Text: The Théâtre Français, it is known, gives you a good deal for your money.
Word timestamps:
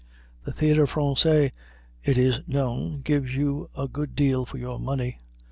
The 0.45 0.51
Théâtre 0.51 0.87
Français, 0.89 1.51
it 2.03 2.17
is 2.17 2.41
known, 2.47 3.01
gives 3.01 3.35
you 3.35 3.69
a 3.77 3.87
good 3.87 4.15
deal 4.15 4.47
for 4.47 4.57
your 4.57 4.79
money. 4.79 5.19